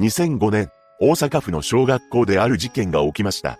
[0.00, 0.70] 2005年、
[1.00, 3.58] 大阪府の小学校である事件が起きました。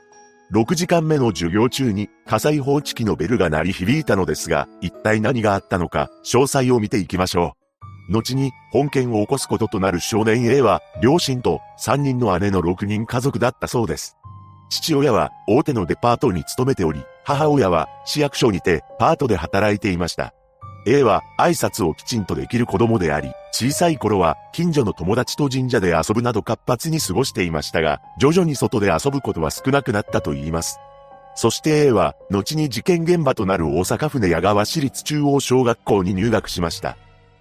[0.55, 7.57] 6時間目の授業中に火災報知器のベルが鳴り響いたのですが、一体何があったのか、詳細を見ていきましょ
[8.09, 8.13] う。
[8.13, 14.17] 後に本件を起こすこととなる少年 A は、両親と3人の姉の6人家族だったそうです。
[14.71, 20.33] 父親は大手のデパートに勤めており、母親は市役所にてパートで働いていました。
[20.87, 30.79] A は挨拶をきちんとできる子供であり、小さい頃は近所の友達と神社で遊ぶなど活発に過ごしていましたが、徐々に外で遊ぶことは少なくなったと言います。
[31.35, 36.97] そして A は、後に事件現場となる大阪府寝屋川市立中央小学校に入学しました。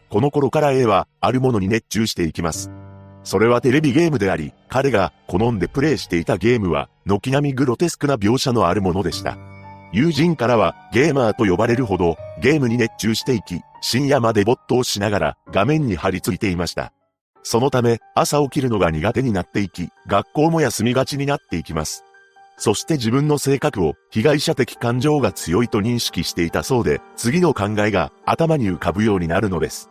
[0.10, 2.70] この頃から A は、あるものに熱中していきます。
[3.24, 9.38] それはテレビゲームであり、彼が好んでプレイしていたゲームは、軒並みグロテスクな描写のあるものでした。
[9.92, 16.92] 友人からはゲーマーと呼ばれるほどゲームに熱中していき、深夜まで没頭しながら画面に張り付いていました。
[17.44, 22.04] そのため朝起きるのが苦手になっていき、学校も休みがちになっていきます。
[22.58, 29.90] そして自分の性格を被害者的感情が強いと認識していたそうで、次の考えが頭に浮かぶようになるのです。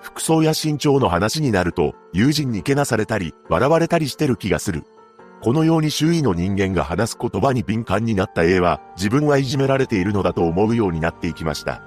[0.00, 4.84] 服装や身長の話になると、友人にけなされたり、笑われたりしてる気がする。
[5.44, 11.82] このように周囲の人間が話す言葉に敏感になった A は、自分はいじめられているのだと思うようになっていきました。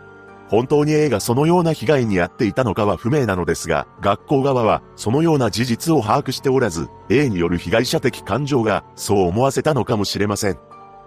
[0.48, 10.60] 本当に A がそのような被害に遭っていたのかは不明なのですが、学校側はそのような事実を把握しておらず、A による被害者的感情がそう思わせたのかもしれません。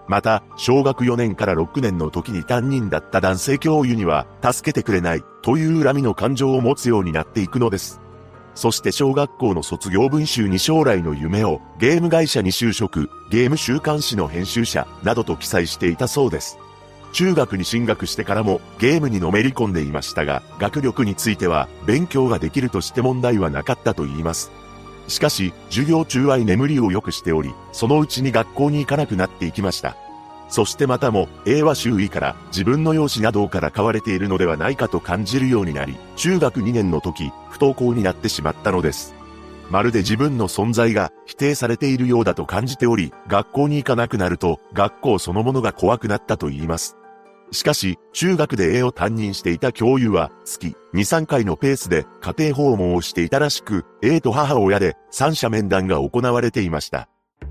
[0.09, 8.01] また、小学4年から6年の時に担任だった男性教諭には、助けてくれないという恨みの感情を持つようになっていくのです。
[8.55, 16.59] そして小学校の卒業文集に将来の夢をゲーム会社に就職、ゲーム週刊誌の編集者などと記載していたそうです。
[17.12, 24.51] 中学に進学してからもゲームにのめり込んでいましたが、学力については勉強ができるとして問題はなかったと言います。
[25.09, 29.97] しかし、授業中は眠りを良くしており、そのうちに学校に行かなくなっていきました。
[30.51, 39.15] そしてまたも A は周囲から自分の容姿などから買われているのではないかと感じるようになり、中学2年の時、不登校になってしまったのです。
[39.71, 46.97] まるで自分の存在が否定されているようだと感じており、学校に行かなくなると、学校そのものが怖くなったと言います。
[47.53, 57.09] しかし、中学で A を担任していた教諭は、月2、3回のペースで家庭訪問をしていたらしく、A と母親で三者面談が行われていました。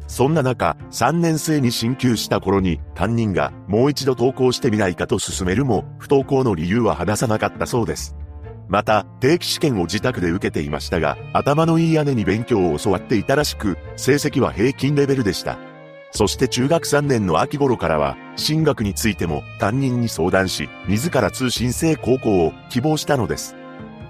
[0.07, 8.15] そんな中、3年生に進級した頃に、担任がもう一度登校してみないかと勧めるも、不登校の理由は話さなかったそうです。
[8.67, 15.57] また、定期試験を自宅で受けていましたが、頭のいい姉に勉強を教わっていたらしく、成績は平均レベルでした。
[16.11, 23.58] そして中学3年の秋頃からは、進学についても担任に相談し、自ら通信制高校を希望したのです。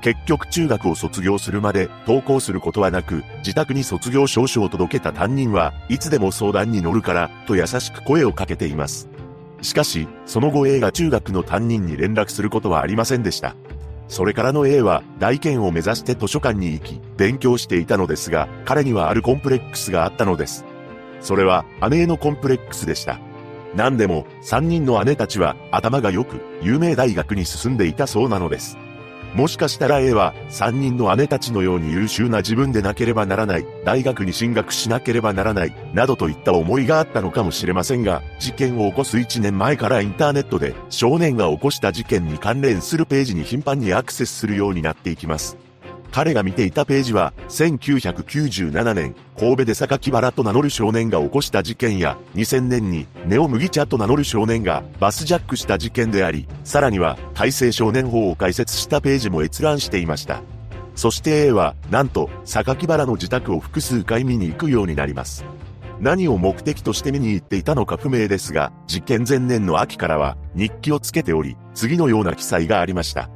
[0.01, 9.09] 結局中学を卒業するまで登校することはなく、自宅に卒業証書を届けた担任はいつでも相談に乗るからと優しく声をかけています。
[9.61, 13.55] しかし、その後 A が中学の担任に連絡することはありませんでした。
[14.07, 20.65] それからの A は大検を目指して図書館に行き、勉強していたのですが、彼にはあるコンプレックスがあったのです。
[21.21, 23.19] それは姉へのコンプレックスでした。
[23.75, 28.77] 何でも、3人の姉たちは頭が良く、有名大学に進んでいたそうなのです。
[29.33, 45.68] もしかしたら A は3人の姉たちのように優秀な自分でなければならない、大学に進学しなければならない、などといった思いがあったのかもしれませんが、事件を起こす1年前からインターネットで少年が起こした事件に関連するページに頻繁にアクセスするようになっていきます。
[46.11, 60.41] 彼が見ていたページは、1997年、神戸で榊原と名乗る少年が起こした事件や、2000年にネオ麦茶と名乗る少年がバスジャックした事件であり、さらには、改正少年法を解説したページも閲覧していました。
[60.95, 65.45] そして A は、なんと、榊原の自宅を複数回見に行くようになります。
[66.01, 73.29] 何を目的として見に行っていたのか不明ですが、実験前年の秋からは日記をつけており、次のような記載がありました。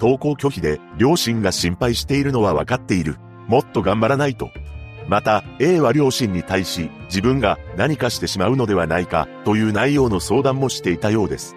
[0.00, 3.16] 登校拒否で両親が心配しているのは分かっている。
[3.48, 4.50] もっと頑張らないと。
[5.08, 11.54] また、A は両親に対し、自分が何かしてしまうのではないか、という内容の相談もしていたようです。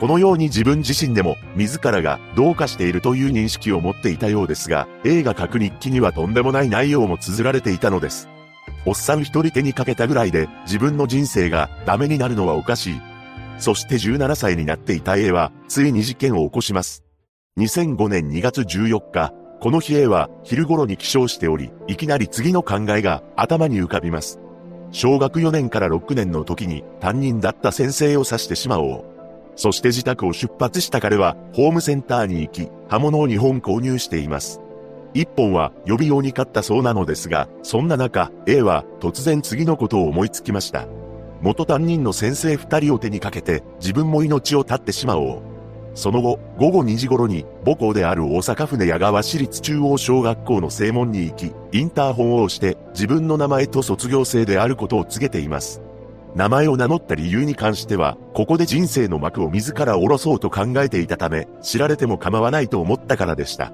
[0.00, 8.28] このように自分自身でも、自らがどうかしているという認識を持っていたようですが、A が書く日記にはとんでもない内容も綴られていたのです。
[8.86, 13.00] おっさん一人手にかけたぐらいで、自分の人生がダメになるのはおかしい。
[13.58, 17.03] そして17歳になっていた A は、ついに事件を起こします。
[17.56, 24.40] 2005年2月14日、この日 A は昼頃に起床しており、いきなり次の考えが頭に浮かびます。
[24.90, 29.04] 小学4年から6年の時に担任だった先生を刺してしまおう。
[29.54, 34.60] そして自宅を出発した彼はホームセンターに行き、刃物を2本購入しています。
[35.14, 40.88] 1本は予備用に買ったそうなのですが、そんな中、A は突然次のことを思いつきました。
[41.40, 45.53] 元担任の先生2人を手にかけて自分も命を絶ってしまおう。
[45.94, 55.80] その後、午後2時頃に母校である大阪府根矢川市立中央小学校の正門に行き、インターホンを押して自分の名前と卒業生であることを告げています。
[56.34, 63.72] 名前を名乗った理由に関しては、ここで人生の幕を自ら下ろそうと考えていたため、知られても構わないと思ったからでした。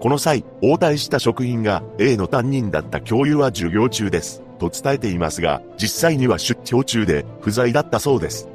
[0.00, 4.42] この際、応対した職員が A の担任だった教諭は授業中です。
[4.58, 8.48] と伝えていますが、実際には出張中で不在だったそうです。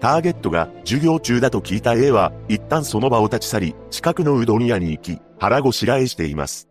[0.00, 6.68] ターゲットが授業中だと聞いた A は、一旦その場を立ち去り、近くのうどん屋に行き、腹ごしらえしています。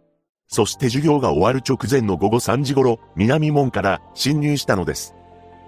[0.48, 5.16] そして授業が終わる直前の午後3時頃、南門から侵入したのです。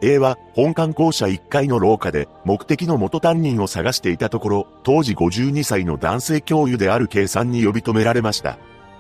[0.04, 8.60] A は本館校舎1階の廊下で目的の元担任を探していたところ、当時52歳の男性教諭である K さんに呼び止められました。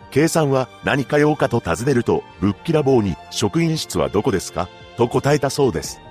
[0.09, 4.67] K さんは何か用かと尋ねると、ぶっきらぼうに職員室はどこですか？
[4.97, 6.01] と答えたそうです。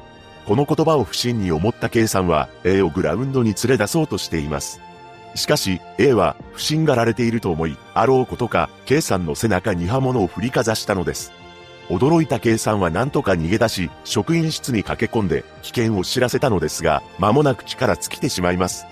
[0.47, 4.81] この言葉を不審に思った K さんは A をグラウンドに連れ出そうとしています。
[5.35, 11.33] しかし A は不審がられていると思い、あろうことか K さんの背中に刃物を振りかざしたのです。
[11.89, 18.87] 驚いた K さんは何とか逃げ出し、職員室に駆け込んで危険を知らせたのですが、間もなく力尽きてしまいます。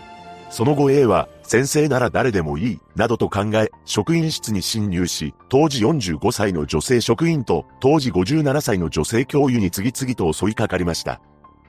[0.50, 11.20] その後 A は、先生なら誰でもいい、などと考え、職員室に侵入し、当時45歳の女性職員と、当時57歳の女性教諭に次々と襲いかかりました。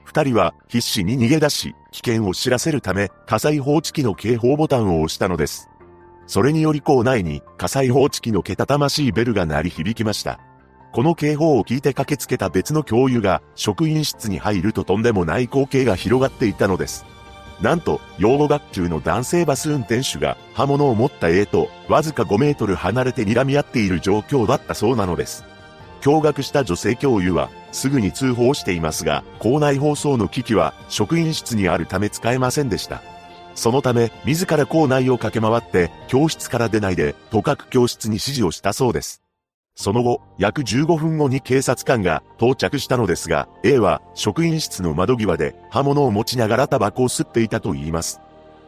[0.06, 5.68] 二人は必死に逃げ出し、危険を知らせるため、火災報知器の警報ボタンを押したのです。
[6.28, 10.38] それにより校内に火災報知器のけたたましいベルが鳴り響きました。
[10.92, 17.04] この警報を聞いて駆けつけた別の教諭が職員室に入るととんでもない光景が広がっていたのです。
[17.60, 25.44] なんと、養護学級の男性バス運転手が刃物を持った A とわずか5メートル離れて睨み合っている状況だったそうなのです。
[26.06, 33.02] 驚愕した女性教諭はすぐに通報していますが、校内放送の機器は職員室にあるため使えませんでした。
[33.56, 39.22] そのため、自ら校内を駆け回って、教室から出ないで、とかく教室に指示をしたそうです。
[39.74, 48.20] その後、約15分後に警察官が到着したのですが、A は職員室の窓際で刃物を持ちながらタバコを吸っていたと言います。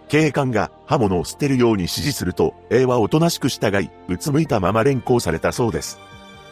[0.09, 6.01] 警官が刃物を捨てるように指示すると、A はおとなしく従い、うつむいたまま連行されたそうです。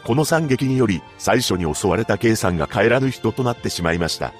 [0.05, 4.33] この惨劇により、最初に襲われた K さんが帰らぬ人となってしまいました。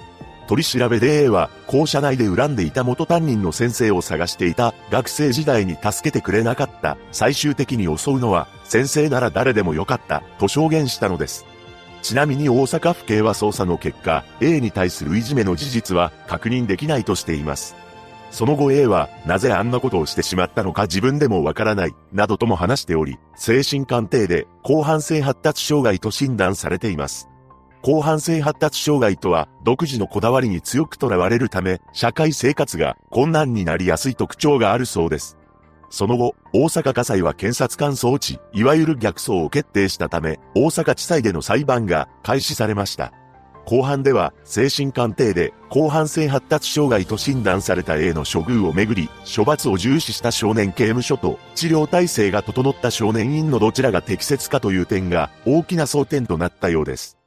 [0.48, 11.46] 取り調べで A は校舎内で恨んでいた元担任の先生を探していた学生時代に助けてくれなかった最終的に襲うのは先生なら誰でもよかったと証言したのです。
[12.02, 17.76] ちなみに大阪府警は捜査の結果 A に対するいじめの事実は確認できないとしています。
[18.30, 27.30] その後 A はなぜあんなことをしてしまったのか自分でもわからないなどとも話しており精神鑑定で広範性発達障害と診断されています。
[27.84, 35.38] 広範性発達障害とは、独自のこだわりに強くとらわれるため、社会生活が困難になりやすい特徴があるそうです。
[35.90, 43.14] その後、大阪火災は検察官装置、いわゆる逆走を決定したため、大阪地裁での裁判が開始されました。
[43.70, 57.18] 後半では、精神鑑定で、広範性発達障害と診断された A の処遇をめぐり、処罰を重視した少年刑務所と、治療体制が整った少年院のどちらが適切かという点が、大きな争点となったようです。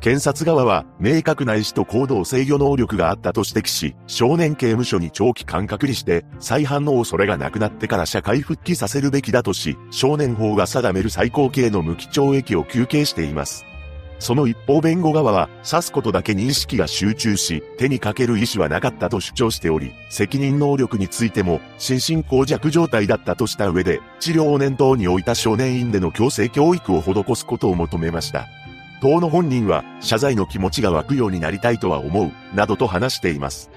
[0.00, 13.67] 検察側は明確な意思と行動制御能力があったと指摘し、少年刑務所に長期間隔離して、再犯の恐れがなくなってから社会復帰させるべきだとし、少年法が定める最高刑の無期懲役を求刑しています。
[14.18, 28.48] その一方弁護側は、刺すことだけに意識が集中し、手にかける意思はなかったと主張しており、責任能力についても、心神耗弱状態だったとした上で、治療を念頭に置いた少年院での強制教育を施すことを求めました。
[29.00, 33.70] 党の本人は謝罪の気持ちが湧くようになりたいとは思う、などと話しています。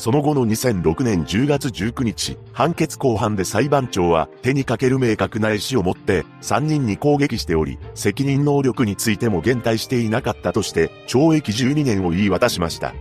[0.00, 12.94] その後の2006年10月19日、判決後半で裁判長は手にかける明確な意思を持って3人に攻撃しており、責任能力についても減退していなかったとして懲役12年を言い渡しました。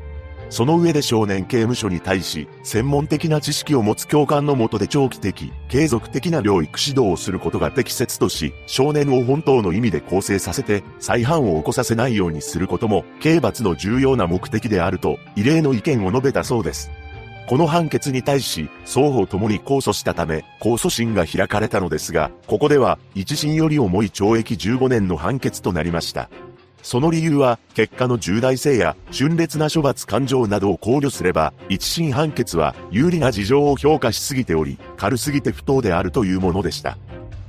[0.49, 16.89] その上で少年刑務所に対し、専門的な知識を持つ教官のもとで長期的、継続的な療育指導をすることが適切とし、少年を本当の意味で構成させて、再犯を起こさせないようにすることも、刑罰の重要な目的であると、異例の意見を述べたそうです。
[17.47, 26.29] この判決に対し、双方ともに控訴したため、控訴審が開かれたのですが、ここでは、一審より重い懲役15年の判決となりました。
[26.81, 36.97] その理由は、結果の重大性や、峻烈な処罰感情などを考慮すれば、一審判決は、有利な事情を評価しすぎており、軽すぎて不当であるというものでした。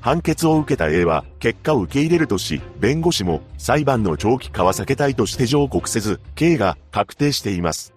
[0.01, 7.95] 判決を受けた A は結果を受け入れるとし、弁護士も裁判の長期化は避けたいとして上告せず、刑が確定しています。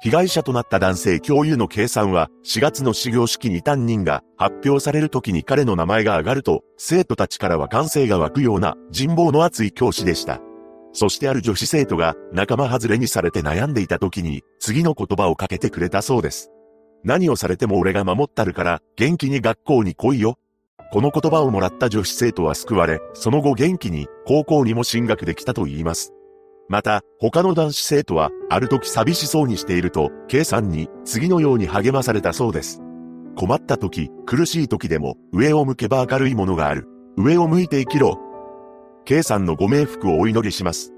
[0.00, 10.40] 被害者となった男性教諭の計算は、4月の始業式に担任が発表される時に彼の名前が上がると、生徒たちからは歓声が湧くような人望の厚い教師でした。
[10.92, 16.50] そしてある女子生徒が仲間外れにされて悩んでいた時に、次の言葉をかけてくれたそうです。
[17.04, 20.38] 何をされても俺が守ったるから、元気に学校に来いよ。
[20.92, 26.12] この言葉をもらった女子生徒は救われ、その後元気に高校にも進学できたと言います。
[26.68, 32.80] また、他の男子生徒は、ある時寂しそうにしていると、K さんに次のように励まされたそうです。
[33.36, 36.86] 困った時、苦しい時でも、上を向けば明るいものがある。
[37.16, 38.18] 上を向いて生きろ。
[39.08, 40.92] K さんのご冥福をお祈りします。